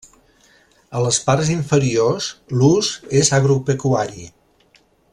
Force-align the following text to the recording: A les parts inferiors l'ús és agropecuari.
A 0.99 1.03
les 1.07 1.19
parts 1.27 1.51
inferiors 1.57 2.31
l'ús 2.61 2.91
és 3.23 3.33
agropecuari. 3.41 4.29